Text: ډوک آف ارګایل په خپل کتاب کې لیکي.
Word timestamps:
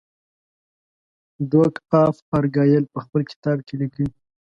ډوک 1.49 1.75
آف 2.05 2.15
ارګایل 2.37 2.83
په 2.93 2.99
خپل 3.05 3.21
کتاب 3.31 3.57
کې 3.67 3.75
لیکي. 3.81 4.05